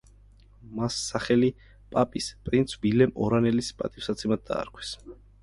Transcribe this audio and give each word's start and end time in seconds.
მას 0.77 0.95
სახელი 1.09 1.49
პაპის, 1.91 2.31
პრინც 2.47 2.73
ვილემ 2.87 3.15
ორანელის 3.27 3.71
პატივსაცემად 3.83 4.45
დაარქვეს. 4.51 4.97